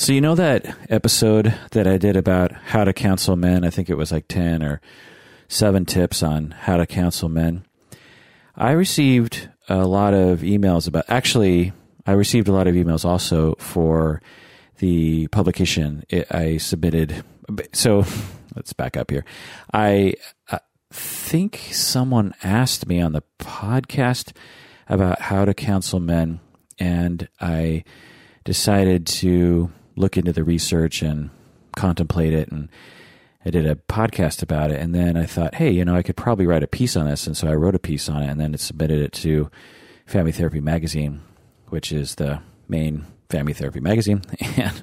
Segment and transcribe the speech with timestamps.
[0.00, 3.66] So, you know that episode that I did about how to counsel men?
[3.66, 4.80] I think it was like 10 or
[5.48, 7.66] 7 tips on how to counsel men.
[8.56, 11.74] I received a lot of emails about, actually,
[12.06, 14.22] I received a lot of emails also for
[14.78, 17.22] the publication I submitted.
[17.74, 18.06] So,
[18.56, 19.26] let's back up here.
[19.70, 20.14] I
[20.50, 20.60] uh,
[20.90, 24.34] think someone asked me on the podcast
[24.88, 26.40] about how to counsel men,
[26.78, 27.84] and I
[28.44, 31.30] decided to look into the research and
[31.76, 32.68] contemplate it and
[33.44, 36.16] I did a podcast about it and then I thought, hey, you know, I could
[36.16, 38.40] probably write a piece on this and so I wrote a piece on it and
[38.40, 39.50] then it submitted it to
[40.06, 41.22] Family Therapy Magazine,
[41.68, 44.22] which is the main family therapy magazine
[44.56, 44.82] and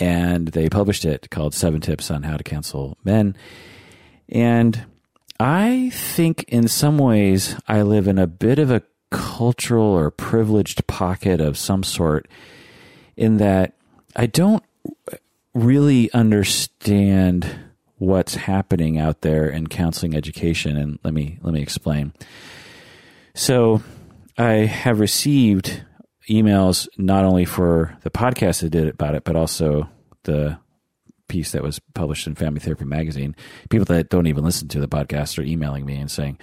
[0.00, 3.36] and they published it called Seven Tips on How to Counsel Men.
[4.28, 4.86] And
[5.38, 10.86] I think in some ways I live in a bit of a cultural or privileged
[10.86, 12.26] pocket of some sort
[13.16, 13.74] in that
[14.14, 14.62] I don't
[15.54, 17.46] really understand
[17.98, 22.12] what's happening out there in counseling education and let me let me explain.
[23.34, 23.82] So,
[24.36, 25.82] I have received
[26.28, 29.88] emails not only for the podcast I did about it but also
[30.24, 30.58] the
[31.28, 33.34] piece that was published in Family Therapy magazine.
[33.70, 36.38] People that don't even listen to the podcast are emailing me and saying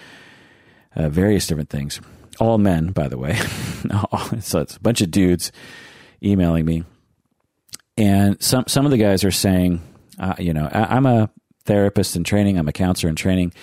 [0.96, 2.02] uh, various different things.
[2.40, 3.36] All men, by the way.
[4.40, 5.52] so it's a bunch of dudes
[6.24, 6.86] emailing me
[8.00, 9.82] and some some of the guys are saying,
[10.18, 11.30] uh, you know, I, I'm a
[11.66, 13.54] therapist in training, I'm a counselor in training,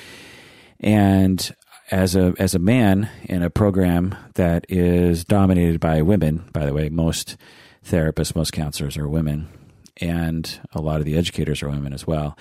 [0.79, 1.55] and
[1.91, 6.75] as a as a man in a program that is dominated by women, by the
[6.75, 7.37] way, most
[7.85, 9.49] therapists, most counselors are women,
[9.97, 12.37] and a lot of the educators are women as well.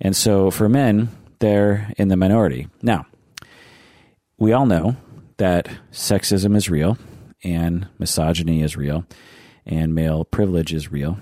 [0.00, 2.68] And so for men, they're in the minority.
[2.82, 3.06] Now,
[4.38, 4.96] we all know
[5.36, 6.98] that sexism is real
[7.44, 9.04] and misogyny is real
[9.66, 11.18] and male privilege is real.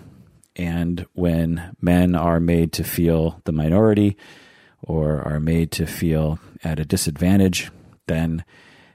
[0.56, 4.16] And when men are made to feel the minority
[4.82, 7.70] or are made to feel at a disadvantage,
[8.06, 8.44] then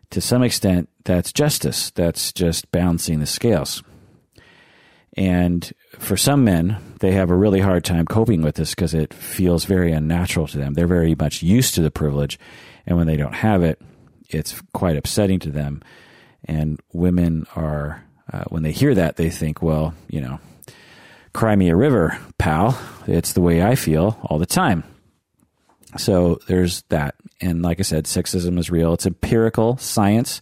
[0.10, 1.92] to some extent that's justice.
[1.92, 3.84] That's just balancing the scales.
[5.18, 9.14] And for some men, they have a really hard time coping with this because it
[9.14, 10.74] feels very unnatural to them.
[10.74, 12.40] They're very much used to the privilege.
[12.86, 13.82] And when they don't have it,
[14.30, 15.82] it's quite upsetting to them.
[16.46, 20.40] And women are uh, when they hear that, they think, well, you know,
[21.34, 22.80] cry me a river, pal.
[23.08, 24.84] It's the way I feel all the time.
[25.98, 27.16] So there's that.
[27.42, 28.94] And like I said, sexism is real.
[28.94, 30.42] It's empirical science.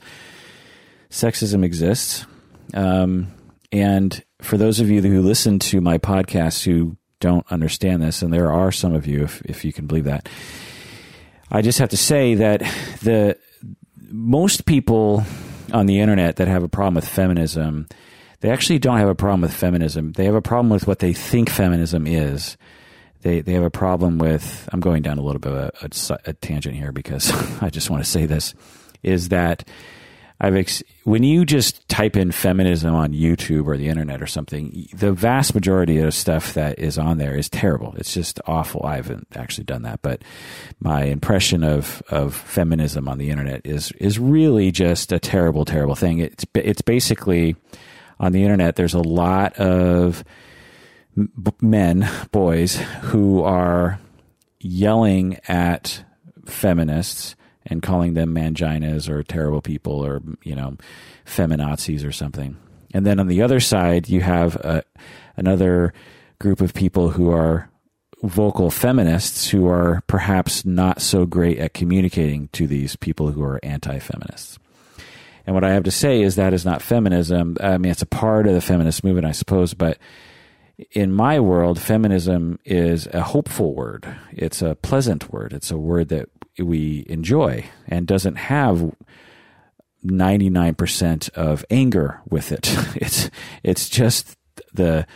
[1.09, 2.25] Sexism exists.
[2.73, 3.33] Um,
[3.71, 8.31] and for those of you who listen to my podcast who don't understand this, and
[8.31, 10.29] there are some of you, if, if you can believe that,
[11.51, 12.61] I just have to say that
[13.01, 13.37] the
[14.11, 15.23] most people
[15.73, 17.87] on the internet that have a problem with feminism,
[18.41, 20.13] they actually don't have a problem with feminism.
[20.13, 22.57] They have a problem with what they think feminism is.
[23.21, 24.67] They they have a problem with.
[24.71, 27.89] I'm going down a little bit of a, a, a tangent here because I just
[27.89, 28.53] want to say this
[29.03, 29.67] is that
[30.41, 34.87] I've ex- when you just type in feminism on YouTube or the internet or something,
[34.93, 37.93] the vast majority of stuff that is on there is terrible.
[37.97, 38.83] It's just awful.
[38.85, 40.21] I haven't actually done that, but
[40.79, 45.95] my impression of of feminism on the internet is is really just a terrible, terrible
[45.95, 46.19] thing.
[46.19, 47.57] It's it's basically
[48.19, 48.75] on the internet.
[48.75, 50.23] There's a lot of
[51.61, 53.99] men, boys, who are
[54.59, 56.03] yelling at
[56.45, 57.35] feminists
[57.65, 60.77] and calling them manginas or terrible people or you know
[61.25, 62.57] feminazis or something.
[62.93, 64.81] And then on the other side, you have a, uh,
[65.37, 65.93] another
[66.39, 67.69] group of people who are
[68.23, 73.59] vocal feminists who are perhaps not so great at communicating to these people who are
[73.63, 74.59] anti-feminists.
[75.49, 77.57] And what I have to say is that is not feminism.
[77.59, 79.97] I mean, it's a part of the feminist movement, I suppose, but
[80.91, 84.07] in my world, feminism is a hopeful word.
[84.31, 85.53] It's a pleasant word.
[85.53, 88.95] It's a word that we enjoy and doesn't have
[90.05, 92.69] 99% of anger with it.
[92.95, 93.31] It's,
[93.63, 94.37] it's just
[94.71, 95.07] the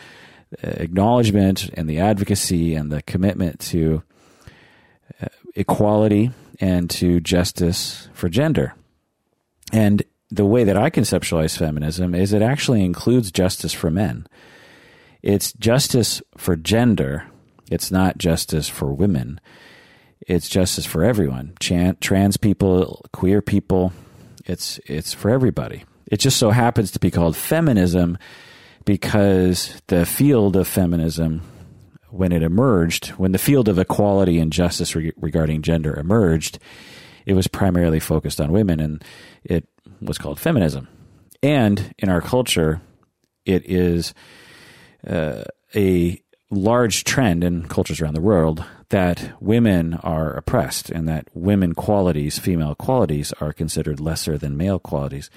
[0.64, 4.02] acknowledgement and the advocacy and the commitment to
[5.22, 8.74] uh, equality and to justice for gender.
[9.72, 10.04] And
[10.34, 14.28] the way that I conceptualize feminism is it actually includes justice for men.
[15.22, 17.26] It's justice for gender.
[17.72, 19.40] It's not justice for women
[20.28, 23.94] it's justice for everyone trans people queer people
[24.46, 28.18] it's it's for everybody it just so happens to be called feminism
[28.86, 31.42] because the field of feminism
[32.10, 36.60] when it emerged when the field of equality and justice re- regarding gender emerged
[37.26, 39.04] it was primarily focused on women and
[39.44, 39.68] it
[40.06, 40.88] was called feminism
[41.42, 42.82] and in our culture
[43.46, 44.14] it is
[45.08, 45.44] uh,
[45.76, 46.20] a
[46.50, 52.38] large trend in cultures around the world that women are oppressed and that women qualities,
[52.38, 55.30] female qualities, are considered lesser than male qualities.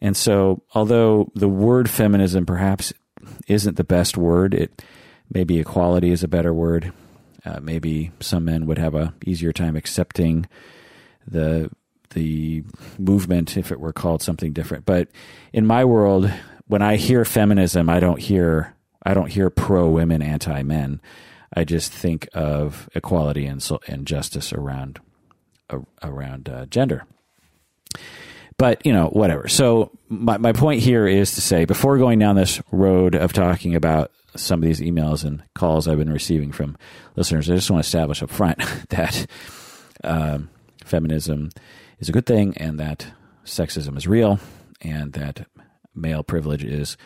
[0.00, 2.92] And so, although the word feminism perhaps
[3.48, 4.82] isn't the best word, it
[5.32, 6.92] maybe equality is a better word.
[7.44, 10.46] Uh, maybe some men would have a easier time accepting
[11.26, 11.70] the
[12.10, 12.64] the
[12.98, 14.86] movement if it were called something different.
[14.86, 15.08] But
[15.52, 16.30] in my world,
[16.66, 18.74] when I hear feminism, I don't hear
[19.04, 21.00] I don't hear pro women, anti men.
[21.54, 24.98] I just think of equality and so, and justice around
[25.70, 27.04] uh, around uh, gender.
[28.58, 29.48] But you know, whatever.
[29.48, 33.74] So my my point here is to say, before going down this road of talking
[33.74, 36.76] about some of these emails and calls I've been receiving from
[37.14, 38.58] listeners, I just want to establish up front
[38.88, 39.26] that
[40.02, 40.50] um,
[40.84, 41.50] feminism
[41.98, 43.06] is a good thing, and that
[43.44, 44.38] sexism is real,
[44.80, 45.46] and that
[45.94, 46.96] male privilege is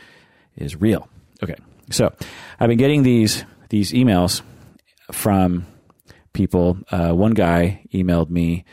[0.57, 1.09] is real.
[1.43, 1.57] Okay,
[1.91, 2.13] so
[2.59, 4.43] I've been getting these these emails
[5.13, 5.67] from
[6.33, 6.79] people.
[6.91, 8.65] Uh, one guy emailed me,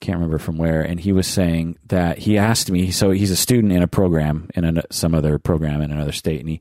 [0.00, 2.90] can't remember from where, and he was saying that he asked me.
[2.90, 6.40] So he's a student in a program in a, some other program in another state,
[6.40, 6.60] and he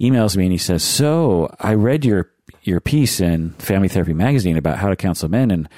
[0.00, 2.30] emails me and he says, "So I read your
[2.62, 5.68] your piece in Family Therapy Magazine about how to counsel men, and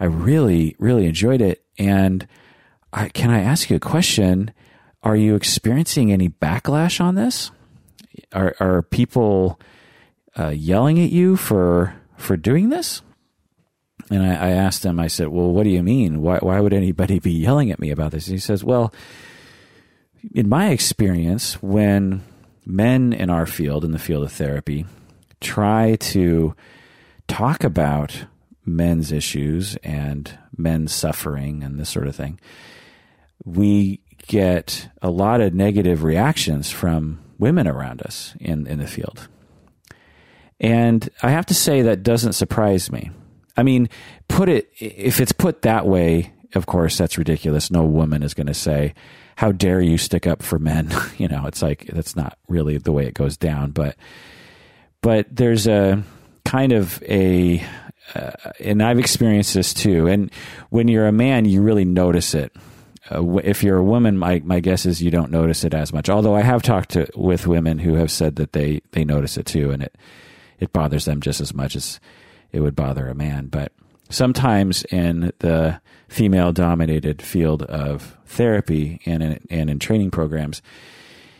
[0.00, 1.64] I really really enjoyed it.
[1.78, 2.26] And
[2.92, 4.52] I, can I ask you a question?
[5.02, 7.50] Are you experiencing any backlash on this?
[8.32, 9.60] Are are people
[10.38, 13.02] uh, yelling at you for for doing this?"
[14.10, 16.22] And I, I, asked him, I said, Well, what do you mean?
[16.22, 18.26] Why, why would anybody be yelling at me about this?
[18.26, 18.92] And he says, Well,
[20.34, 22.22] in my experience, when
[22.64, 24.86] men in our field, in the field of therapy,
[25.40, 26.54] try to
[27.26, 28.24] talk about
[28.68, 32.38] men's issues and men's suffering and this sort of thing,
[33.44, 39.28] we get a lot of negative reactions from women around us in, in the field.
[40.60, 43.10] And I have to say that doesn't surprise me.
[43.56, 43.88] I mean,
[44.28, 47.70] put it, if it's put that way, of course, that's ridiculous.
[47.70, 48.94] No woman is going to say,
[49.36, 50.90] how dare you stick up for men?
[51.18, 53.70] you know, it's like that's not really the way it goes down.
[53.70, 53.96] But
[55.00, 56.02] but there's a
[56.44, 57.62] kind of a,
[58.14, 60.06] uh, and I've experienced this too.
[60.06, 60.30] And
[60.70, 62.54] when you're a man, you really notice it.
[63.10, 66.08] Uh, if you're a woman, my my guess is you don't notice it as much.
[66.08, 69.46] Although I have talked to, with women who have said that they they notice it
[69.46, 69.96] too, and it
[70.58, 72.00] it bothers them just as much as
[72.52, 73.46] it would bother a man.
[73.46, 73.72] But
[74.10, 80.62] sometimes in the female dominated field of therapy and in, and in training programs,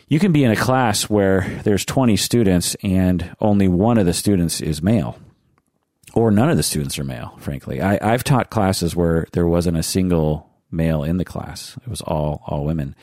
[0.07, 4.13] you can be in a class where there's 20 students and only one of the
[4.13, 5.17] students is male.
[6.13, 7.81] Or none of the students are male, frankly.
[7.81, 11.77] I, I've taught classes where there wasn't a single male in the class.
[11.81, 12.95] It was all all women.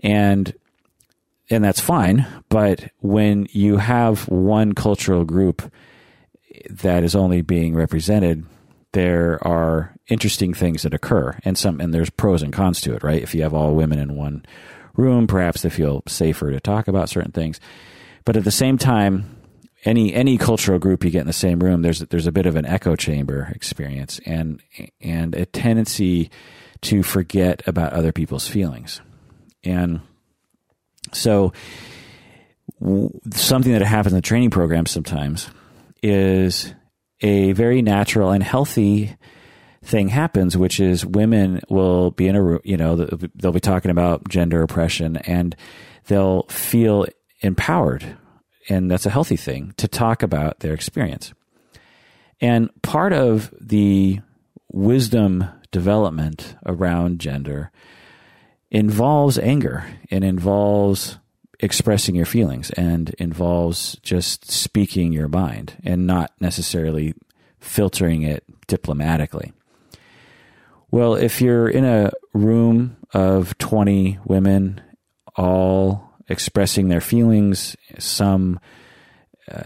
[0.00, 0.54] And
[1.48, 5.72] and that's fine, but when you have one cultural group
[6.70, 8.44] that is only being represented
[8.92, 13.02] there are interesting things that occur and some and there's pros and cons to it
[13.02, 14.42] right if you have all women in one
[14.94, 17.60] room perhaps they feel safer to talk about certain things
[18.24, 19.35] but at the same time
[19.86, 22.56] any any cultural group you get in the same room there's there's a bit of
[22.56, 24.62] an echo chamber experience and
[25.00, 26.30] and a tendency
[26.82, 29.00] to forget about other people's feelings.
[29.64, 30.00] And
[31.12, 31.52] so
[33.32, 35.48] something that happens in the training program sometimes
[36.02, 36.74] is
[37.20, 39.16] a very natural and healthy
[39.82, 44.28] thing happens, which is women will be in a you know they'll be talking about
[44.28, 45.56] gender oppression and
[46.06, 47.06] they'll feel
[47.40, 48.16] empowered,
[48.68, 51.32] and that's a healthy thing to talk about their experience.
[52.40, 54.20] And part of the
[54.72, 57.70] wisdom development around gender
[58.70, 61.18] involves anger and involves
[61.60, 67.14] expressing your feelings and involves just speaking your mind and not necessarily
[67.60, 69.52] filtering it diplomatically.
[70.90, 74.80] Well, if you're in a room of 20 women
[75.36, 78.60] all expressing their feelings, some
[79.50, 79.62] uh,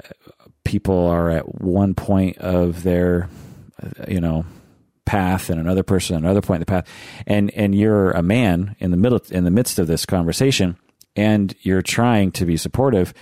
[0.65, 3.29] people are at one point of their,
[4.09, 4.45] you know,
[5.07, 6.89] path and another person another point in the path.
[7.27, 10.77] And and you're a man in the middle in the midst of this conversation
[11.17, 13.13] and you're trying to be supportive,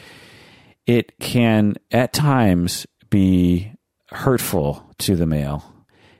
[0.87, 3.73] it can at times be
[4.11, 5.64] hurtful to the male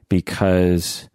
[0.09, 1.09] because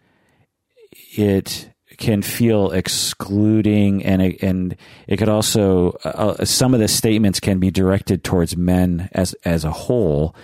[1.18, 4.76] it can feel excluding and and
[5.08, 9.34] it could also uh, uh, some of the statements can be directed towards men as
[9.46, 10.36] as a whole.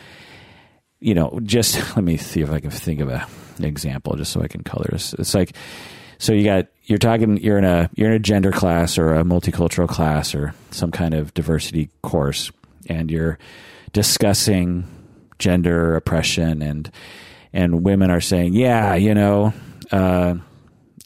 [0.99, 3.25] You know just let me see if i can think of a,
[3.57, 5.13] an example just so i can color this.
[5.13, 5.55] It's like
[6.17, 9.23] so you got you're talking you're in a you're in a gender class or a
[9.23, 12.51] multicultural class or some kind of diversity course
[12.87, 13.39] and you're
[13.93, 14.87] discussing
[15.39, 16.91] gender oppression and
[17.53, 19.53] and women are saying, yeah, you know,
[19.91, 20.35] uh,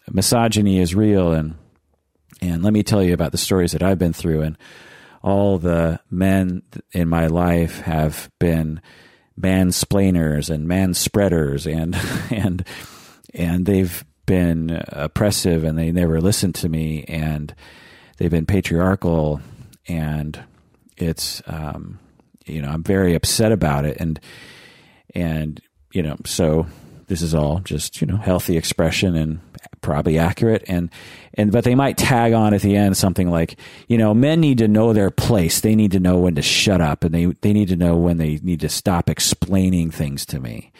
[0.09, 1.55] misogyny is real and
[2.41, 4.57] and let me tell you about the stories that I've been through and
[5.21, 8.81] all the men in my life have been
[9.39, 11.95] mansplainers and manspreaders and
[12.31, 12.67] and
[13.33, 17.53] and they've been oppressive and they never listened to me and
[18.17, 19.41] they've been patriarchal
[19.87, 20.43] and
[20.97, 21.99] it's um,
[22.45, 24.19] you know I'm very upset about it and
[25.15, 25.61] and
[25.93, 26.67] you know so
[27.07, 29.39] this is all just you know healthy expression and
[29.81, 30.63] probably accurate.
[30.67, 30.89] And
[31.33, 34.57] and but they might tag on at the end something like you know men need
[34.59, 35.61] to know their place.
[35.61, 38.17] They need to know when to shut up and they they need to know when
[38.17, 40.71] they need to stop explaining things to me.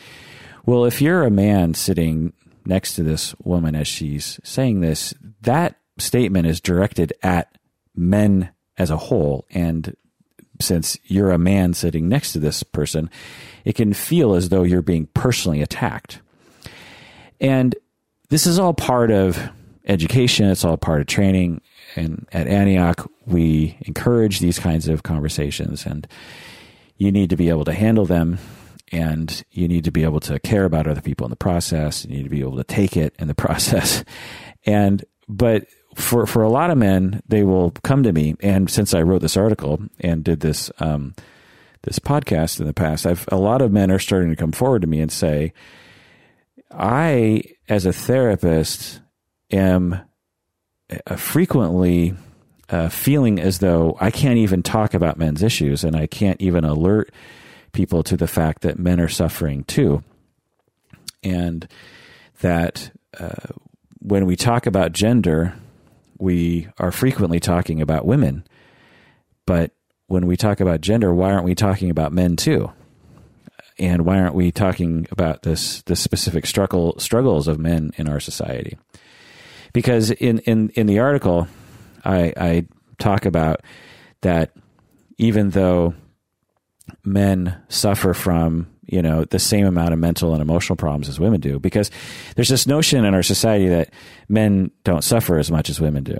[0.65, 2.33] Well if you're a man sitting
[2.65, 7.57] next to this woman as she's saying this that statement is directed at
[7.95, 9.45] men as a whole.
[9.51, 9.95] And
[10.59, 13.09] since you're a man sitting next to this person
[13.65, 16.19] it can feel as though you're being personally attacked
[17.43, 17.75] and
[18.29, 19.51] this is all part of
[19.85, 21.61] education, it's all part of training.
[21.95, 26.07] And at Antioch, we encourage these kinds of conversations, and
[26.97, 28.39] you need to be able to handle them.
[28.91, 32.05] And you need to be able to care about other people in the process.
[32.05, 34.03] You need to be able to take it in the process.
[34.65, 35.65] And, but
[35.95, 38.35] for, for a lot of men, they will come to me.
[38.39, 41.15] And since I wrote this article and did this, um,
[41.83, 44.81] this podcast in the past, I've, a lot of men are starting to come forward
[44.81, 45.53] to me and say,
[46.71, 49.01] I, as a therapist,
[49.51, 50.01] am
[50.89, 52.15] uh, frequently
[52.69, 56.63] uh, feeling as though I can't even talk about men's issues and I can't even
[56.63, 57.11] alert
[57.71, 60.03] people to the fact that men are suffering too.
[61.21, 61.67] And
[62.41, 63.53] that uh,
[63.99, 65.53] when we talk about gender,
[66.17, 68.45] we are frequently talking about women.
[69.45, 69.71] But
[70.13, 72.71] when we talk about gender, why aren't we talking about men too?
[73.79, 78.19] and why aren't we talking about this the specific struggle struggles of men in our
[78.19, 78.77] society?
[79.73, 81.47] Because in in in the article,
[82.05, 82.65] I, I
[82.99, 83.61] talk about
[84.21, 84.51] that
[85.17, 85.93] even though
[87.03, 91.39] men suffer from you know the same amount of mental and emotional problems as women
[91.39, 91.89] do because
[92.35, 93.89] there's this notion in our society that
[94.27, 96.17] men don't suffer as much as women do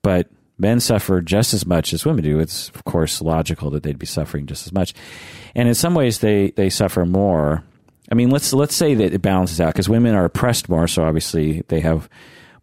[0.00, 2.38] but men suffer just as much as women do.
[2.38, 4.94] It's of course logical that they'd be suffering just as much,
[5.54, 7.64] and in some ways they they suffer more.
[8.10, 11.04] I mean, let's let's say that it balances out because women are oppressed more, so
[11.04, 12.08] obviously they have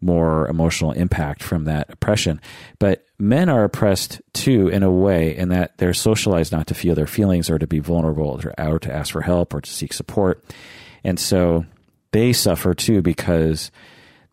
[0.01, 2.39] more emotional impact from that oppression.
[2.79, 6.96] But men are oppressed too in a way in that they're socialized not to feel
[6.96, 10.43] their feelings or to be vulnerable or, to ask for help or to seek support.
[11.03, 11.65] And so
[12.12, 13.72] they suffer too because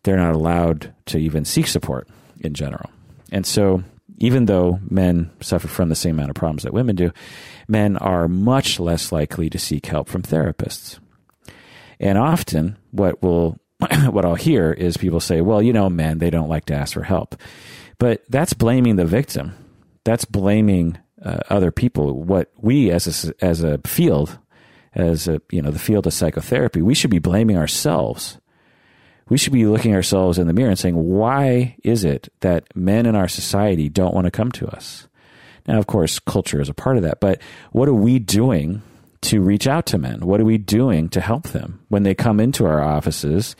[0.03, 2.07] they're not allowed to even seek support
[2.39, 2.89] in general.
[3.31, 3.83] And so,
[4.17, 7.11] even though men suffer from the same amount of problems that women do,
[7.67, 10.99] men are much less likely to seek help from therapists.
[11.99, 13.57] And often, what will
[14.09, 16.93] what I'll hear is people say, "Well, you know, men they don't like to ask
[16.93, 17.35] for help,"
[17.99, 19.53] but that's blaming the victim.
[20.03, 22.21] That's blaming uh, other people.
[22.23, 24.37] What we as a, as a field,
[24.93, 28.39] as a you know the field of psychotherapy, we should be blaming ourselves
[29.29, 33.05] we should be looking ourselves in the mirror and saying, why is it that men
[33.05, 35.07] in our society don't want to come to us?
[35.67, 37.41] Now, of course, culture is a part of that, but
[37.71, 38.81] what are we doing
[39.21, 40.21] to reach out to men?
[40.21, 43.55] What are we doing to help them when they come into our offices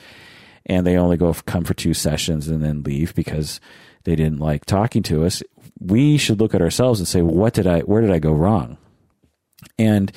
[0.66, 3.60] and they only go come for two sessions and then leave because
[4.04, 5.44] they didn't like talking to us?
[5.80, 8.78] We should look at ourselves and say, what did I, where did I go wrong?
[9.78, 10.12] And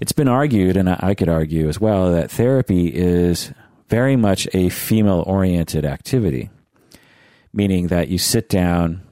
[0.00, 3.52] it's been argued, and I could argue as well, that therapy is
[3.88, 6.50] very much a female oriented activity,
[7.52, 9.02] meaning that you sit down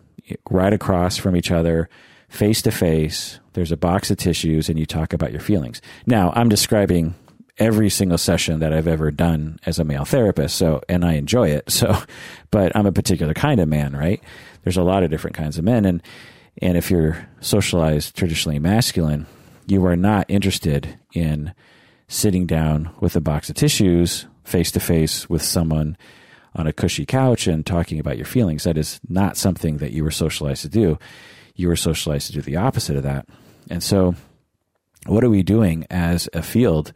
[0.51, 1.89] right across from each other,
[2.29, 3.39] face to face.
[3.53, 5.81] There's a box of tissues, and you talk about your feelings.
[6.07, 7.15] Now, I'm describing
[7.59, 10.57] every single session that I've ever done as a male therapist.
[10.57, 11.71] So, and I enjoy it.
[11.71, 11.97] So,
[12.51, 14.23] but I'm a particular kind of man, right?
[14.65, 15.85] There's a lot of different kinds of men.
[15.85, 16.03] And,
[16.61, 19.27] and if you're socialized traditionally masculine,
[19.67, 21.55] you are not interested in
[22.09, 25.97] sitting down with a box of tissues face to face with someone
[26.57, 28.65] on a cushy couch and talking about your feelings.
[28.65, 30.99] That is not something that you were socialized to do.
[31.57, 33.27] You were socialized to do the opposite of that.
[33.71, 34.15] And so,
[35.07, 36.93] what are we doing as a field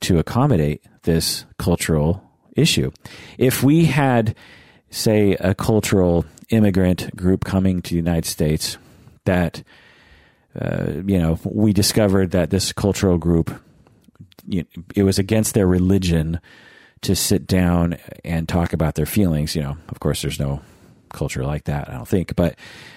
[0.00, 2.22] to accommodate this cultural
[2.56, 2.90] issue?
[3.38, 4.34] If we had,
[4.90, 8.78] say, a cultural immigrant group coming to the United States
[9.24, 9.62] that,
[10.60, 13.50] uh, you know, we discovered that this cultural group,
[14.46, 16.40] you know, it was against their religion
[17.02, 19.54] to sit down and talk about their feelings.
[19.54, 20.62] You know, of course, there's no
[21.10, 22.34] culture like that, I don't think.
[22.34, 22.56] But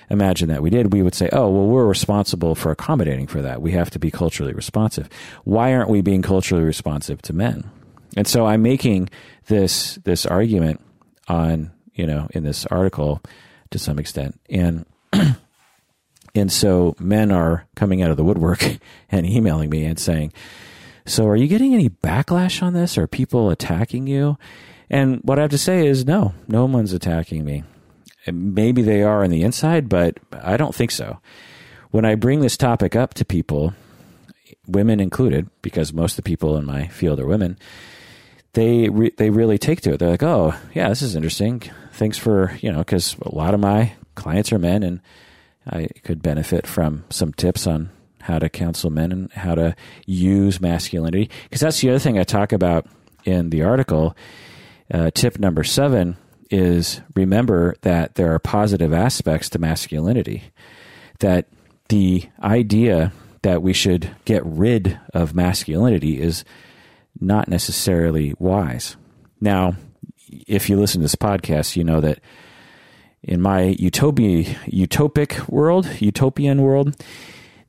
[0.09, 3.61] imagine that we did, we would say, oh, well, we're responsible for accommodating for that.
[3.61, 5.09] We have to be culturally responsive.
[5.43, 7.69] Why aren't we being culturally responsive to men?
[8.15, 9.09] And so I'm making
[9.47, 10.81] this this argument
[11.27, 13.21] on you know in this article
[13.71, 14.85] to some extent, and
[16.35, 18.63] and so men are coming out of the woodwork
[19.11, 20.31] and emailing me and saying,
[21.05, 22.97] "So are you getting any backlash on this?
[22.97, 24.37] Are people attacking you?"
[24.89, 27.63] And what I have to say is, no, no one's attacking me.
[28.31, 31.19] Maybe they are on the inside, but I don't think so.
[31.91, 33.73] When I bring this topic up to people,
[34.67, 37.57] women included, because most of the people in my field are women,
[38.53, 39.99] they re- they really take to it.
[39.99, 41.61] They're like, "Oh, yeah, this is interesting.
[41.93, 45.01] Thanks for you know," because a lot of my clients are men, and
[45.67, 47.89] I could benefit from some tips on
[48.25, 49.75] how to counsel men and how to
[50.07, 51.29] use masculinity.
[51.43, 52.87] Because that's the other thing I talk about
[53.23, 54.17] in the article.
[54.91, 56.17] Uh, tip number seven
[56.49, 60.45] is remember that there are positive aspects to masculinity.
[61.19, 61.47] That
[61.89, 63.13] the idea
[63.43, 66.43] that we should get rid of masculinity is
[67.19, 68.97] not necessarily wise.
[69.39, 69.75] Now,
[70.47, 72.19] if you listen to this podcast, you know that
[73.21, 76.95] in my utopia, utopic world, utopian world,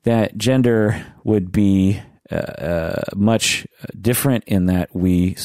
[0.07, 3.67] that gender would be uh, uh, much
[4.01, 5.37] different in that we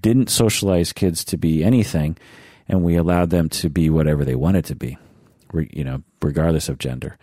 [0.00, 2.16] didn't socialize kids to be anything,
[2.68, 4.96] and we allowed them to be whatever they wanted to be,
[5.52, 7.18] you know, regardless of gender.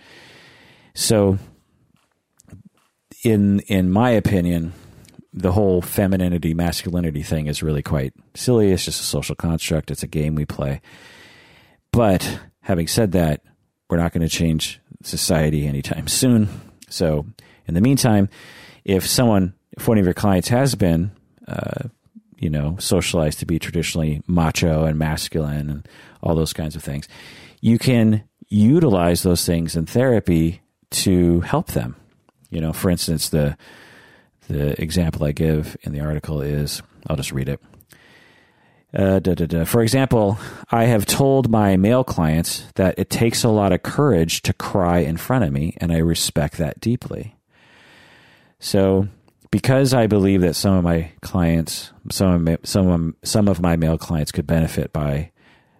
[0.93, 1.37] So,
[3.23, 4.73] in in my opinion,
[5.33, 8.73] the whole femininity masculinity thing is really quite silly.
[8.73, 9.89] It's just a social construct.
[9.89, 10.81] It's a game we play.
[11.93, 13.41] But having said that,
[13.89, 16.49] we're not going to change society anytime soon.
[16.93, 17.25] So,
[17.67, 18.29] in the meantime,
[18.85, 21.11] if someone, if one of your clients has been,
[21.47, 21.87] uh,
[22.37, 25.87] you know, socialized to be traditionally macho and masculine and
[26.21, 27.07] all those kinds of things,
[27.61, 31.95] you can utilize those things in therapy to help them.
[32.49, 33.57] You know, for instance, the
[34.49, 37.59] the example I give in the article is I'll just read it.
[38.93, 39.65] Uh.
[39.65, 40.37] For example,
[40.69, 44.99] I have told my male clients that it takes a lot of courage to cry
[44.99, 47.35] in front of me, and I respect that deeply.
[48.59, 49.07] So,
[49.51, 53.61] because I believe that some of my clients, some of my, some of, some of
[53.61, 55.31] my male clients could benefit by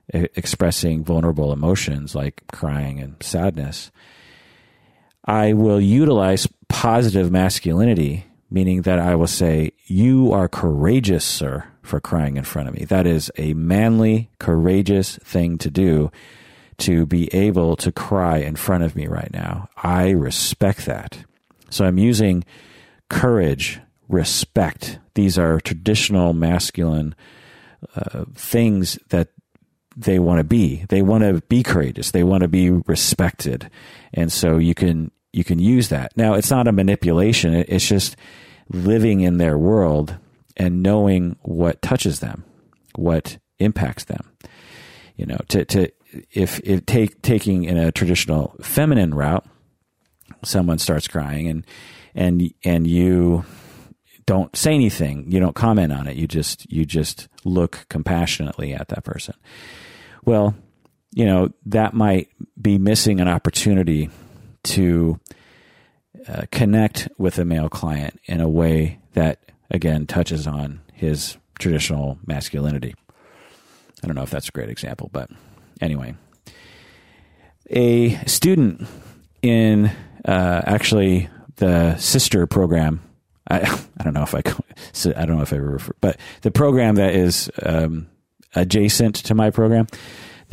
[0.10, 3.92] expressing vulnerable emotions like crying and sadness,
[5.26, 12.00] I will utilize positive masculinity meaning that I will say, You are courageous, sir, for
[12.00, 12.86] crying in front of me.
[12.86, 16.12] That is a manly, courageous thing to do
[16.80, 19.70] to be able to cry in front of me right now.
[19.78, 21.24] I respect that.
[21.70, 22.44] So I'm using
[23.10, 25.00] courage, respect.
[25.14, 27.16] These are traditional masculine
[27.96, 29.30] uh, things that
[29.96, 30.86] they want to be.
[30.90, 32.12] They want to be courageous.
[32.12, 33.70] They want to be respected.
[34.14, 36.16] And so you can you can use that.
[36.16, 37.56] Now, it's not a manipulation.
[37.56, 38.16] It's just
[38.70, 40.18] living in their world
[40.58, 42.44] and knowing what touches them,
[42.96, 44.32] what impacts them.
[45.16, 45.92] You know, to, to
[46.32, 49.46] if, if take, taking in a traditional feminine route,
[50.44, 51.66] someone starts crying and,
[52.16, 53.46] and, and you
[54.26, 58.88] don't say anything, you don't comment on it, you just, you just look compassionately at
[58.90, 59.36] that person.
[60.26, 60.56] Well,
[61.12, 64.10] you know, that might be missing an opportunity
[64.64, 65.20] to
[66.28, 69.40] uh, connect with a male client in a way that,
[69.74, 72.96] again, touches on his traditional masculinity.
[74.04, 75.30] I don't know if that's a great example, but
[75.82, 76.16] anyway.
[77.70, 78.86] A student
[79.42, 79.92] in
[80.26, 83.02] uh, actually the sister program.
[83.50, 83.60] I,
[84.00, 84.42] I don't know if I
[85.20, 88.08] I don't know if I refer, but the program that is um,
[88.56, 89.88] adjacent to my program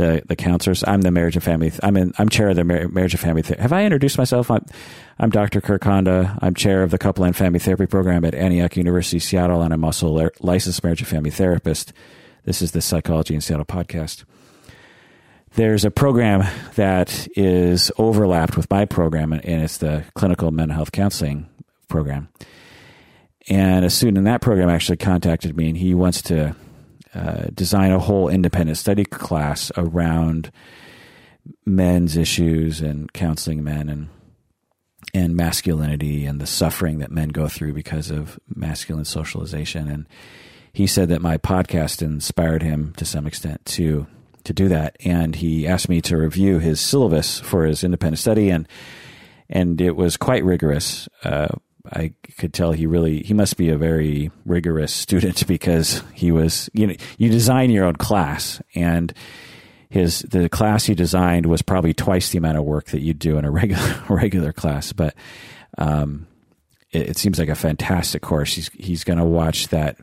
[0.01, 0.83] the the counselors.
[0.87, 1.73] I'm the marriage and family.
[1.83, 2.13] I'm in.
[2.19, 3.43] I'm chair of the marriage and family.
[3.59, 4.51] Have I introduced myself?
[4.51, 4.65] I'm,
[5.19, 5.61] I'm Dr.
[5.61, 6.39] Kirk Honda.
[6.41, 9.85] I'm chair of the couple and family therapy program at Antioch University, Seattle, and I'm
[9.85, 11.93] also a licensed marriage and family therapist.
[12.45, 14.25] This is the Psychology in Seattle podcast.
[15.55, 16.45] There's a program
[16.77, 21.49] that is overlapped with my program, and it's the clinical mental health counseling
[21.89, 22.29] program.
[23.49, 26.55] And a student in that program actually contacted me, and he wants to
[27.15, 30.51] uh, design a whole independent study class around
[31.65, 34.09] men's issues and counseling men and
[35.13, 39.89] and masculinity and the suffering that men go through because of masculine socialization.
[39.89, 40.07] And
[40.73, 44.07] he said that my podcast inspired him to some extent to
[44.45, 44.97] to do that.
[45.05, 48.51] And he asked me to review his syllabus for his independent study.
[48.51, 48.69] And
[49.49, 51.49] and it was quite rigorous uh,
[51.93, 56.69] I could tell he really he must be a very rigorous student because he was
[56.73, 59.13] you know you design your own class and
[59.91, 63.37] his the class he designed was probably twice the amount of work that you'd do
[63.37, 64.93] in a regular regular class.
[64.93, 65.15] But
[65.77, 66.27] um,
[66.93, 68.55] it, it, seems like a fantastic course.
[68.55, 69.99] He's he's going to watch that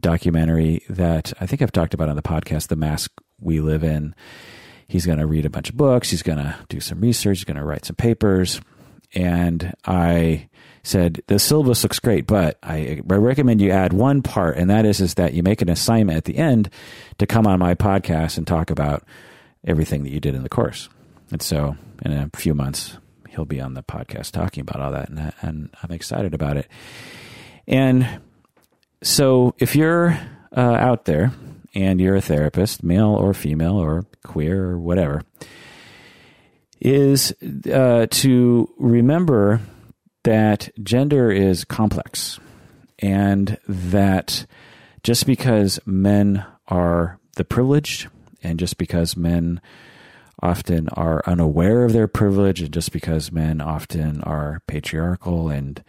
[0.00, 4.14] documentary that I think I've talked about on the podcast, "The Mask We Live In."
[4.88, 6.08] He's going to read a bunch of books.
[6.08, 7.38] He's going to do some research.
[7.38, 8.58] He's going to write some papers.
[9.14, 10.48] And I
[10.82, 14.86] said the syllabus looks great, but I, I recommend you add one part, and that
[14.86, 16.70] is is that you make an assignment at the end
[17.18, 19.04] to come on my podcast and talk about
[19.66, 20.88] everything that you did in the course.
[21.30, 22.96] And so, in a few months,
[23.28, 26.68] he'll be on the podcast talking about all that, and, and I'm excited about it.
[27.66, 28.20] And
[29.02, 30.18] so, if you're
[30.56, 31.32] uh, out there
[31.74, 35.22] and you're a therapist, male or female or queer or whatever,
[36.80, 37.34] is
[37.72, 39.60] uh, to remember
[40.28, 42.38] that gender is complex
[42.98, 44.44] and that
[45.02, 48.08] just because men are the privileged
[48.42, 49.58] and just because men
[50.42, 55.82] often are unaware of their privilege and just because men often are patriarchal and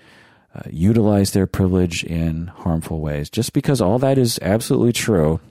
[0.56, 5.42] uh, utilize their privilege in harmful ways just because all that is absolutely true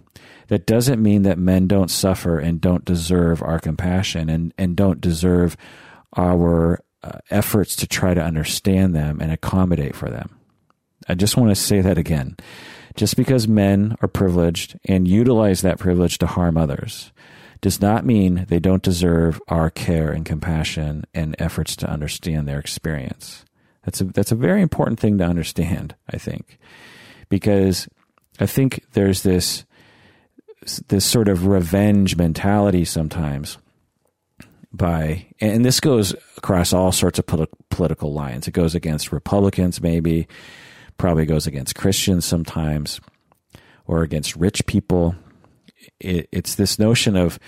[0.47, 5.03] that doesn't mean that men don't suffer and don't deserve our compassion and, and don't
[5.03, 5.59] deserve
[6.17, 10.39] our uh, efforts to try to understand them and accommodate for them.
[11.09, 12.37] I just want to say that again.
[12.97, 17.13] Just because men are privileged and utilize that privilege to harm others
[17.61, 22.59] does not mean they don't deserve our care and compassion and efforts to understand their
[22.59, 23.45] experience.
[23.85, 26.59] That's a, that's a very important thing to understand, I think,
[27.29, 27.89] because
[28.39, 29.65] I think there's this,
[30.89, 33.59] this sort of revenge mentality sometimes
[34.79, 37.27] by, and this goes across all sorts of
[37.71, 38.49] political lines.
[38.49, 40.27] It goes against Republicans, maybe,
[40.97, 43.01] probably goes against Christians sometimes,
[43.87, 45.15] or against rich people.
[46.01, 47.39] It, it's this notion of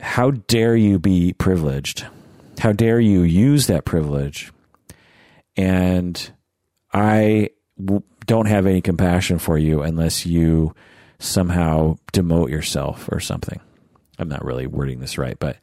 [0.00, 2.06] how dare you be privileged?
[2.58, 4.52] How dare you use that privilege?
[5.56, 6.30] And
[6.92, 10.74] I w- don't have any compassion for you unless you
[11.18, 13.60] somehow demote yourself or something.
[14.18, 15.56] I'm not really wording this right, but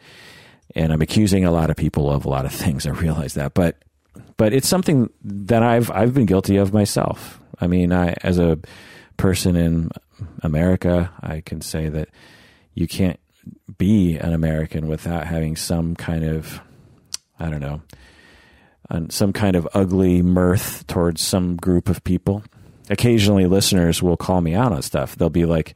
[0.76, 2.86] and I'm accusing a lot of people of a lot of things.
[2.86, 3.78] I realize that, but
[4.38, 7.40] but it's something that I've I've been guilty of myself.
[7.60, 8.60] I mean, I as a
[9.18, 9.90] person in
[10.42, 12.10] America, I can say that
[12.74, 13.20] you can't
[13.78, 16.62] be an American without having some kind of
[17.40, 17.82] I don't know,
[19.10, 22.44] some kind of ugly mirth towards some group of people.
[22.90, 25.16] Occasionally, listeners will call me out on stuff.
[25.16, 25.76] They'll be like,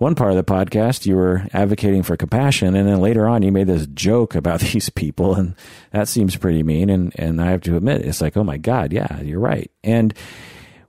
[0.00, 3.52] one part of the podcast you were advocating for compassion and then later on you
[3.52, 5.54] made this joke about these people and
[5.90, 8.92] that seems pretty mean and and I have to admit it's like oh my god
[8.92, 9.70] yeah you're right.
[9.84, 10.14] And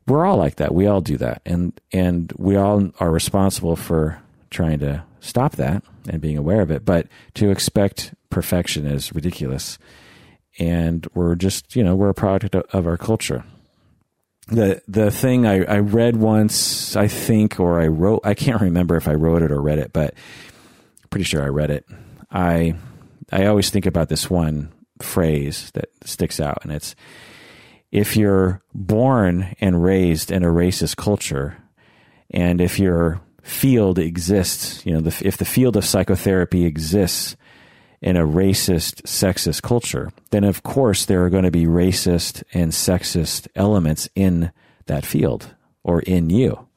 [0.07, 0.73] we're all like that.
[0.73, 1.41] We all do that.
[1.45, 6.71] And and we all are responsible for trying to stop that and being aware of
[6.71, 6.85] it.
[6.85, 9.77] But to expect perfection is ridiculous.
[10.57, 13.43] And we're just you know we're a product of our culture
[14.47, 18.95] the the thing I, I read once, I think, or I wrote, I can't remember
[18.95, 20.13] if I wrote it or read it, but
[21.09, 21.85] pretty sure I read it.
[22.31, 22.75] I
[23.31, 26.95] I always think about this one phrase that sticks out, and it's
[27.91, 31.57] if you're born and raised in a racist culture,
[32.29, 37.35] and if your field exists, you know, the, if the field of psychotherapy exists
[38.01, 42.71] in a racist, sexist culture, then of course there are going to be racist and
[42.71, 44.51] sexist elements in
[44.87, 46.67] that field or in you.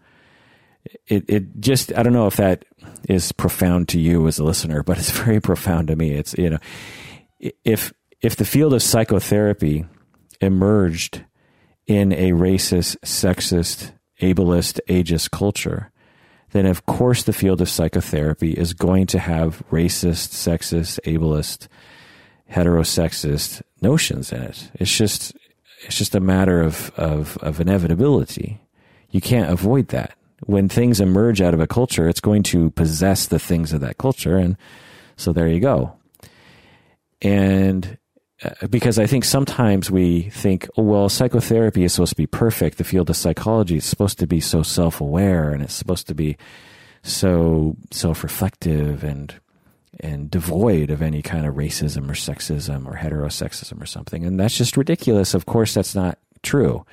[1.06, 2.66] It, it just, I don't know if that
[3.08, 6.12] is profound to you as a listener, but it's very profound to me.
[6.12, 6.58] It's, you know,
[7.40, 9.86] if, if the field of psychotherapy
[10.40, 11.24] emerged
[11.86, 15.90] in a racist, sexist, ableist, ageist culture,
[16.54, 21.66] then of course the field of psychotherapy is going to have racist, sexist, ableist,
[22.50, 24.70] heterosexist notions in it.
[24.74, 25.34] It's just
[25.84, 28.60] it's just a matter of, of, of inevitability.
[29.10, 30.14] You can't avoid that.
[30.46, 33.98] When things emerge out of a culture, it's going to possess the things of that
[33.98, 34.38] culture.
[34.38, 34.56] And
[35.16, 35.94] so there you go.
[37.20, 37.98] And
[38.44, 42.78] Uh, because I think sometimes we think, oh, well, psychotherapy is supposed to be perfect.
[42.78, 46.14] The field of psychology is supposed to be so self aware and it's supposed to
[46.14, 46.36] be
[47.02, 49.34] so self reflective and
[50.00, 54.24] and devoid of any kind of racism or sexism or heterosexism or something.
[54.24, 55.34] And that's just ridiculous.
[55.34, 56.84] Of course, that's not true.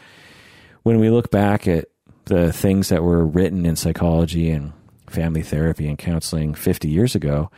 [0.83, 1.85] When we look back at
[2.25, 4.73] the things that were written in psychology and
[5.07, 7.49] family therapy and counseling 50 years ago,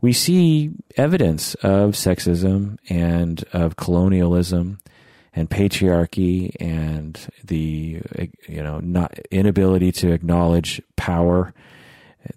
[0.00, 4.78] we see evidence of sexism and of colonialism
[5.34, 8.00] and patriarchy and the
[8.48, 11.52] you know not inability to acknowledge power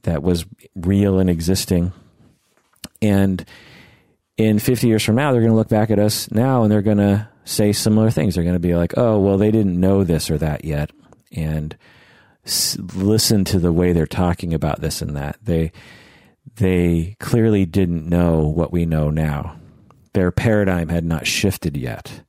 [0.04, 0.46] that was
[0.76, 1.94] real and existing
[3.02, 3.46] And
[4.38, 6.82] in 50 years from now, they're going to look back at us now and they're
[6.82, 8.36] going to say similar things.
[8.36, 10.92] They're going to be like, oh, well, they didn't know this or that yet.
[11.32, 11.76] And
[12.46, 15.38] s- listen to the way they're talking about this and that.
[15.44, 15.72] They,
[16.62, 19.56] they clearly didn't know what we know now.
[20.14, 22.22] Their paradigm had not shifted yet.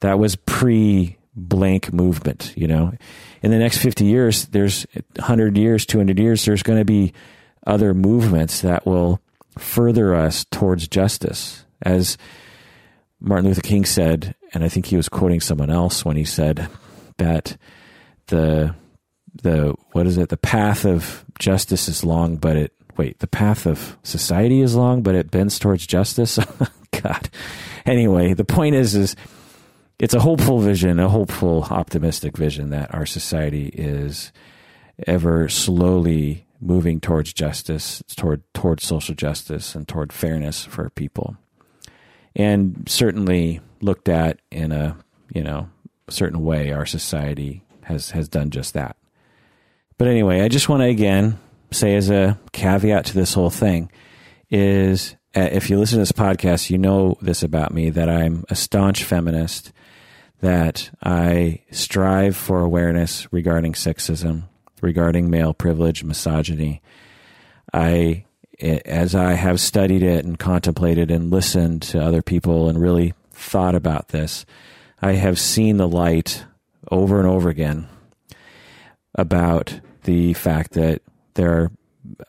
[0.00, 2.94] That was pre blank movement, you know.
[3.42, 7.12] In the next 50 years, there's 100 years, 200 years, there's going to be
[7.66, 9.20] other movements that will
[9.58, 11.66] further us towards justice.
[11.82, 12.16] As
[13.20, 16.70] Martin Luther King said, and I think he was quoting someone else when he said
[17.18, 17.58] that
[18.28, 18.74] the
[19.42, 20.30] the what is it?
[20.30, 25.02] The path of justice is long, but it wait, the path of society is long,
[25.02, 26.38] but it bends towards justice.
[27.02, 27.28] God.
[27.84, 29.16] Anyway, the point is is
[29.98, 34.32] it's a hopeful vision, a hopeful, optimistic vision that our society is
[35.06, 41.36] ever slowly moving towards justice, toward toward social justice, and toward fairness for people,
[42.34, 44.96] and certainly looked at in a
[45.32, 45.68] you know
[46.08, 48.96] certain way, our society has has done just that.
[49.98, 51.38] But anyway, I just want to again
[51.74, 53.90] say as a caveat to this whole thing
[54.50, 58.44] is uh, if you listen to this podcast, you know this about me that I'm
[58.48, 59.72] a staunch feminist,
[60.40, 64.44] that I strive for awareness regarding sexism,
[64.80, 66.82] regarding male privilege, misogyny.
[67.72, 68.26] I,
[68.60, 73.74] as I have studied it and contemplated and listened to other people and really thought
[73.74, 74.46] about this,
[75.02, 76.44] I have seen the light
[76.90, 77.88] over and over again
[79.16, 81.02] about the fact that
[81.34, 81.72] there are,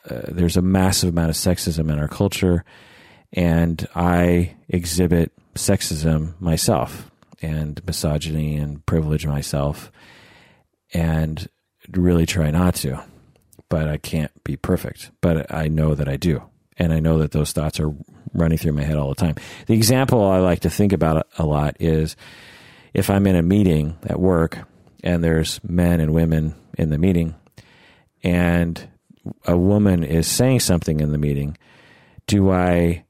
[0.09, 2.63] uh, there's a massive amount of sexism in our culture,
[3.33, 7.09] and I exhibit sexism myself
[7.41, 9.91] and misogyny and privilege myself,
[10.93, 11.47] and
[11.91, 13.03] really try not to.
[13.67, 15.11] But I can't be perfect.
[15.21, 16.43] But I know that I do,
[16.77, 17.93] and I know that those thoughts are
[18.33, 19.35] running through my head all the time.
[19.65, 22.15] The example I like to think about a lot is
[22.93, 24.59] if I'm in a meeting at work
[25.03, 27.35] and there's men and women in the meeting,
[28.23, 28.87] and
[29.45, 31.57] a woman is saying something in the meeting,
[32.27, 33.05] do I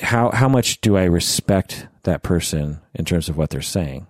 [0.00, 4.06] how how much do I respect that person in terms of what they're saying,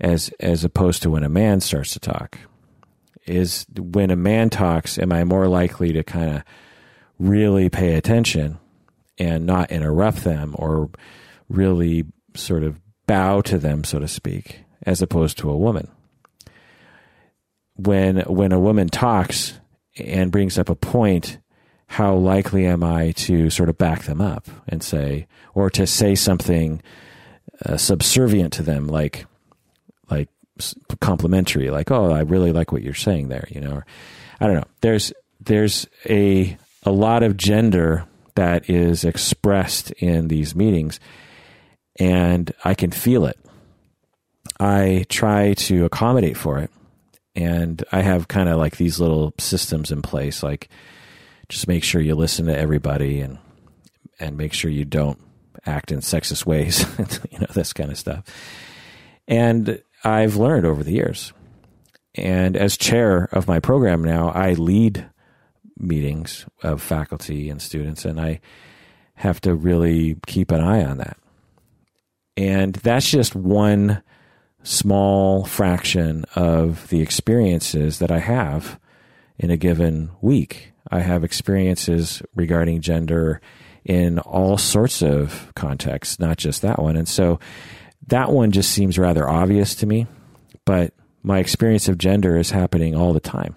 [0.00, 2.38] as as opposed to when a man starts to talk?
[3.26, 6.42] Is when a man talks, am I more likely to kind of
[7.18, 8.58] really pay attention
[9.18, 10.90] and not interrupt them or
[11.48, 15.88] really sort of bow to them, so to speak, as opposed to a woman?
[17.76, 19.60] when when a woman talks
[19.98, 21.38] and brings up a point,
[21.88, 26.14] how likely am I to sort of back them up and say, or to say
[26.14, 26.82] something
[27.64, 29.26] uh, subservient to them, like
[30.10, 30.28] like
[31.00, 33.72] complimentary, like, "Oh, I really like what you're saying there," you know?
[33.72, 33.86] Or,
[34.40, 34.66] I don't know.
[34.80, 38.04] There's there's a a lot of gender
[38.34, 41.00] that is expressed in these meetings,
[41.98, 43.38] and I can feel it.
[44.60, 46.70] I try to accommodate for it
[47.36, 50.70] and I have kind of like these little systems in place, like
[51.48, 53.38] just make sure you listen to everybody and
[54.18, 55.20] and make sure you don't
[55.66, 56.86] act in sexist ways,
[57.30, 58.24] you know, this kind of stuff.
[59.28, 61.34] And I've learned over the years.
[62.14, 65.04] And as chair of my program now, I lead
[65.78, 68.40] meetings of faculty and students, and I
[69.16, 71.18] have to really keep an eye on that.
[72.38, 74.02] And that's just one
[74.66, 78.80] small fraction of the experiences that I have
[79.38, 80.72] in a given week.
[80.90, 83.40] I have experiences regarding gender
[83.84, 86.96] in all sorts of contexts, not just that one.
[86.96, 87.38] And so
[88.08, 90.08] that one just seems rather obvious to me,
[90.64, 93.54] but my experience of gender is happening all the time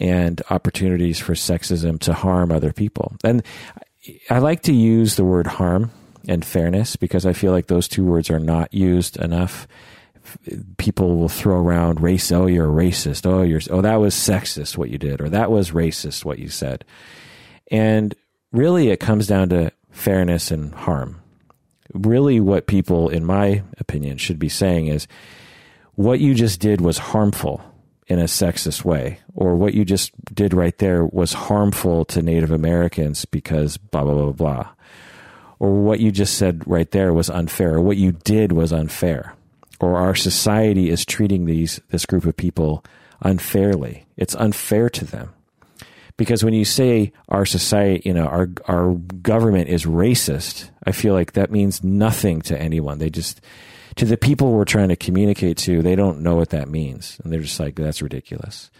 [0.00, 3.14] and opportunities for sexism to harm other people.
[3.22, 3.44] And
[4.28, 5.92] I like to use the word harm
[6.26, 9.68] and fairness because I feel like those two words are not used enough
[10.76, 12.30] people will throw around race.
[12.32, 13.26] Oh, you're a racist.
[13.26, 16.48] Oh, you're oh that was sexist what you did, or that was racist what you
[16.48, 16.84] said.
[17.70, 18.14] And
[18.52, 21.20] really, it comes down to fairness and harm.
[21.92, 25.08] Really, what people, in my opinion, should be saying is,
[25.94, 27.62] what you just did was harmful
[28.06, 32.50] in a sexist way, or what you just did right there was harmful to Native
[32.50, 34.68] Americans because blah blah blah blah.
[35.58, 39.34] Or what you just said right there was unfair, or what you did was unfair
[39.80, 42.84] or our society is treating these this group of people
[43.22, 44.06] unfairly.
[44.16, 45.34] It's unfair to them.
[46.16, 51.14] Because when you say our society, you know, our our government is racist, I feel
[51.14, 52.98] like that means nothing to anyone.
[52.98, 53.40] They just
[53.96, 57.18] to the people we're trying to communicate to, they don't know what that means.
[57.24, 58.70] And they're just like, that's ridiculous.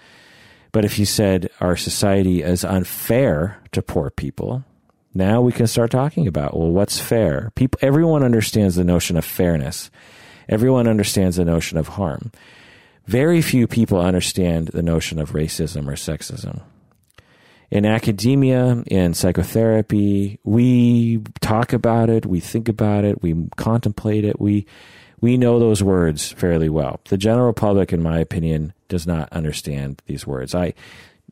[0.72, 4.64] But if you said our society is unfair to poor people,
[5.12, 7.50] Now we can start talking about well, what's fair?
[7.54, 9.90] People, everyone understands the notion of fairness.
[10.50, 12.32] Everyone understands the notion of harm.
[13.06, 16.62] Very few people understand the notion of racism or sexism.
[17.70, 24.40] In academia, in psychotherapy, we talk about it, we think about it, we contemplate it,
[24.40, 24.66] we
[25.20, 27.00] we know those words fairly well.
[27.08, 30.54] The general public, in my opinion, does not understand these words.
[30.54, 30.74] I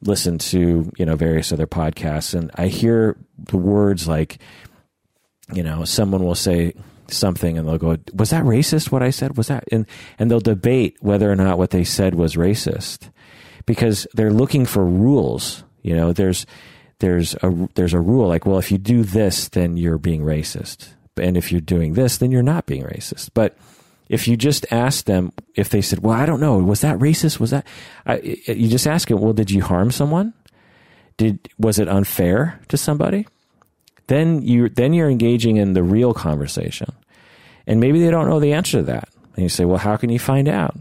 [0.03, 4.39] listen to you know various other podcasts, and I hear the words like,
[5.53, 6.75] you know, someone will say
[7.11, 8.91] something and they'll go, "Was that racist?
[8.91, 9.87] What I said was that?" and
[10.19, 13.11] and they'll debate whether or not what they said was racist
[13.67, 15.63] because they're looking for rules.
[15.83, 16.47] You know, there's
[17.01, 20.89] there's a there's a rule like, well, if you do this, then you're being racist,
[21.17, 23.31] and if you're doing this, then you're not being racist.
[23.35, 23.57] But
[24.09, 27.39] if you just ask them if they said, "Well, I don't know, was that racist?
[27.39, 27.67] Was that?"
[28.07, 30.35] I, you just ask them, "Well, did you harm someone?
[31.17, 33.27] Did was it unfair to somebody?"
[34.09, 36.93] Then you then you're engaging in the real conversation,
[37.67, 39.09] and maybe they don't know the answer to that.
[39.37, 40.77] And you say, "Well, how can you find out?"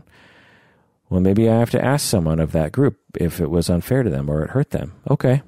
[1.10, 4.10] Well, maybe I have to ask someone of that group if it was unfair to
[4.10, 4.94] them or it hurt them.
[5.10, 5.42] Okay,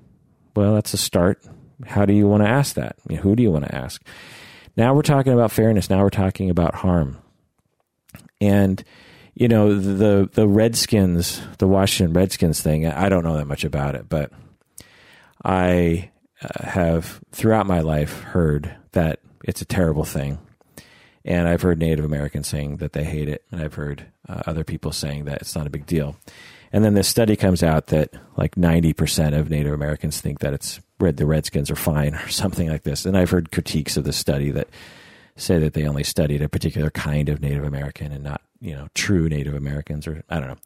[0.56, 1.42] well, that's a start.
[1.86, 2.98] How do you want to ask that?
[3.22, 4.02] Who do you want to ask?
[4.76, 5.90] Now we're talking about fairness.
[5.90, 7.18] Now we're talking about harm.
[8.42, 8.84] And
[9.34, 12.86] you know the the Redskins, the Washington Redskins thing.
[12.86, 14.32] I don't know that much about it, but
[15.44, 16.12] I
[16.42, 20.40] uh, have throughout my life heard that it's a terrible thing,
[21.26, 24.64] and I've heard Native Americans saying that they hate it, and I've heard uh, other
[24.64, 26.16] people saying that it's not a big deal.
[26.72, 30.54] And then this study comes out that like ninety percent of Native Americans think that
[30.54, 33.06] it's red the Redskins are fine or something like this.
[33.06, 34.70] And I've heard critiques of the study that
[35.36, 38.88] say that they only studied a particular kind of Native American and not, you know,
[38.94, 40.58] true Native Americans or I don't know.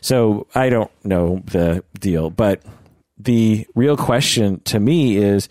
[0.00, 2.62] So I don't know the deal, but
[3.18, 5.48] the real question to me is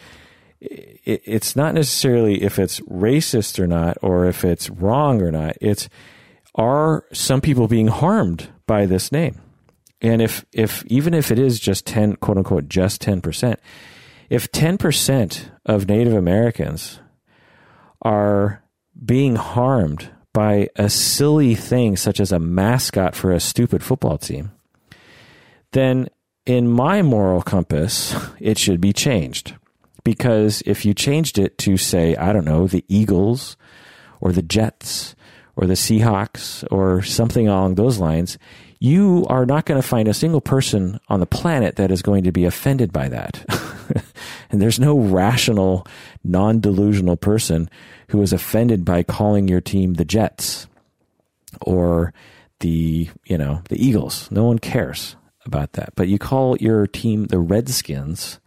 [0.60, 5.56] it's not necessarily if it's racist or not or if it's wrong or not.
[5.62, 5.90] It's
[6.56, 9.40] are some people being harmed by this name?
[10.02, 13.58] And if if even if it is just 10 quote unquote just 10%,
[14.30, 17.00] if 10% of Native Americans
[18.02, 18.64] are
[19.06, 24.52] being harmed by a silly thing such as a mascot for a stupid football team,
[25.72, 26.10] then
[26.48, 29.54] in my moral compass, it should be changed.
[30.06, 33.58] Because if you changed it to, say, I don't know, the Eagles
[34.22, 35.14] or the Jets
[35.58, 38.38] or the Seahawks or something along those lines,
[38.80, 42.24] you are not going to find a single person on the planet that is going
[42.24, 43.44] to be offended by that.
[44.50, 45.86] and there's no rational,
[46.24, 47.70] non delusional person
[48.08, 50.68] who is offended by calling your team the Jets
[51.60, 52.14] or
[52.62, 54.32] the, you know, the Eagles.
[54.32, 55.94] No one cares about that.
[55.96, 58.40] But you call your team the Redskins,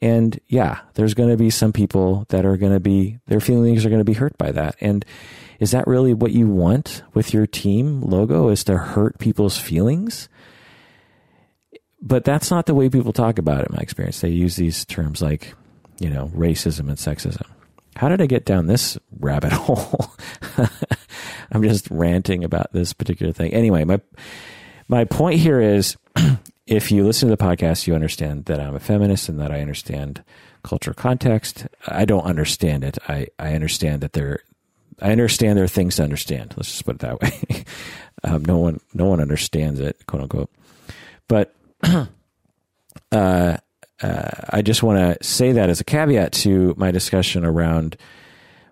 [0.00, 3.84] and yeah, there's going to be some people that are going to be, their feelings
[3.84, 4.76] are going to be hurt by that.
[4.80, 5.04] And
[5.60, 10.28] is that really what you want with your team logo is to hurt people's feelings?
[12.02, 14.20] But that's not the way people talk about it in my experience.
[14.20, 15.54] They use these terms like,
[15.98, 17.46] you know, racism and sexism.
[17.96, 20.12] How did I get down this rabbit hole?
[21.50, 23.54] I'm just ranting about this particular thing.
[23.54, 24.00] Anyway, my
[24.88, 25.96] my point here is
[26.66, 29.60] if you listen to the podcast, you understand that I'm a feminist and that I
[29.60, 30.22] understand
[30.62, 31.66] cultural context.
[31.86, 32.98] I don't understand it.
[33.08, 34.40] I, I understand that there
[35.00, 36.54] I understand there are things to understand.
[36.56, 37.64] Let's just put it that way.
[38.24, 40.50] um, no one no one understands it, quote unquote.
[41.28, 42.06] But uh,
[43.12, 43.56] uh,
[44.50, 47.96] I just want to say that as a caveat to my discussion around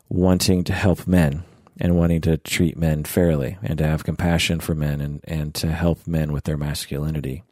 [0.08, 1.44] wanting to help men
[1.82, 5.66] and wanting to treat men fairly and to have compassion for men and, and to
[5.66, 7.42] help men with their masculinity.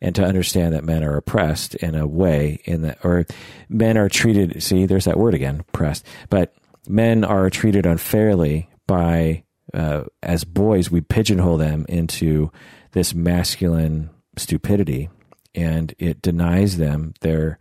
[0.00, 3.26] And to understand that men are oppressed in a way in that or
[3.68, 6.06] men are treated see there's that word again oppressed.
[6.30, 6.54] But
[6.88, 9.42] men are treated unfairly by
[9.74, 12.52] uh, as boys we pigeonhole them into
[12.92, 15.10] this masculine stupidity
[15.56, 17.58] and it denies them their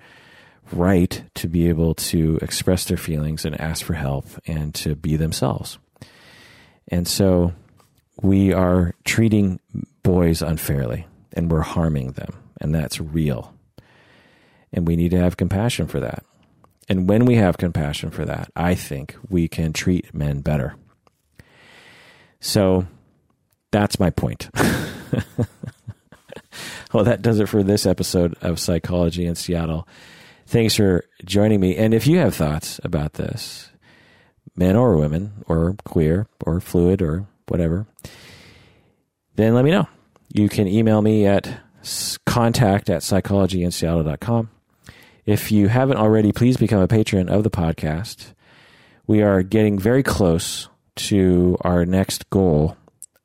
[0.72, 5.16] right to be able to express their feelings and ask for help and to be
[5.16, 5.78] themselves.
[6.88, 7.54] And so
[8.22, 9.60] we are treating
[10.04, 13.54] boys unfairly and we're harming them, and that's real.
[14.74, 16.24] And we need to have compassion for that.
[16.88, 20.76] And when we have compassion for that, I think we can treat men better.
[22.40, 22.88] So
[23.72, 24.50] that's my point.
[26.94, 29.88] well, that does it for this episode of Psychology in Seattle.
[30.50, 31.78] Thanks for joining me.
[31.78, 33.70] And if you have thoughts about this,
[34.56, 37.86] men or women, or queer, or fluid, or whatever,
[39.36, 39.88] then let me know.
[40.34, 41.62] You can email me at
[42.26, 44.50] contact at psychologyinseattle.com.
[45.24, 48.34] If you haven't already, please become a patron of the podcast.
[49.06, 52.76] We are getting very close to our next goal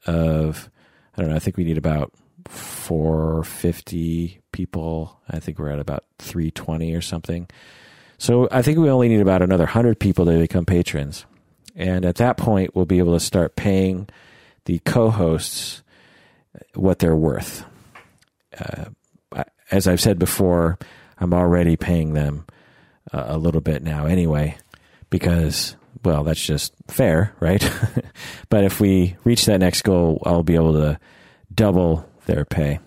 [0.04, 0.68] of,
[1.16, 2.12] I don't know, I think we need about
[2.48, 5.20] 450 people.
[5.28, 7.48] I think we're at about 320 or something.
[8.18, 11.26] So I think we only need about another 100 people to become patrons.
[11.74, 14.08] And at that point, we'll be able to start paying
[14.64, 15.82] the co hosts
[16.74, 17.64] what they're worth.
[18.58, 18.84] Uh,
[19.70, 20.78] as I've said before,
[21.18, 22.46] I'm already paying them
[23.12, 24.56] uh, a little bit now anyway,
[25.10, 27.68] because, well, that's just fair, right?
[28.48, 30.98] but if we reach that next goal, I'll be able to
[31.52, 32.78] double their pay.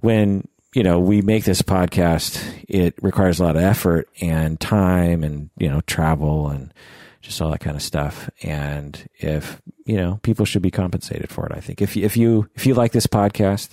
[0.00, 5.24] When you know we make this podcast, it requires a lot of effort and time,
[5.24, 6.72] and you know travel and
[7.20, 8.30] just all that kind of stuff.
[8.42, 11.52] And if you know, people should be compensated for it.
[11.54, 13.70] I think if if you if you like this podcast,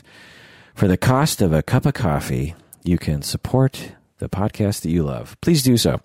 [0.74, 5.04] for the cost of a cup of coffee, you can support the podcast that you
[5.04, 5.36] love.
[5.42, 6.00] Please do so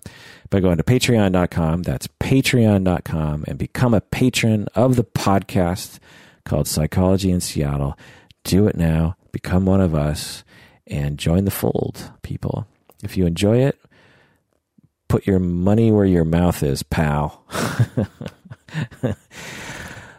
[0.49, 1.83] by going to patreon.com.
[1.83, 5.99] That's patreon.com and become a patron of the podcast
[6.43, 7.97] called Psychology in Seattle.
[8.43, 9.15] Do it now.
[9.31, 10.43] Become one of us
[10.87, 12.67] and join the fold, people.
[13.03, 13.79] If you enjoy it,
[15.07, 17.43] put your money where your mouth is, pal.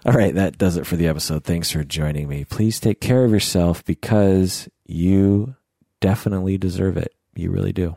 [0.05, 1.45] All right, that does it for the episode.
[1.45, 2.45] Thanks for joining me.
[2.45, 5.55] Please take care of yourself because you
[6.01, 7.15] definitely deserve it.
[7.35, 7.97] You really do.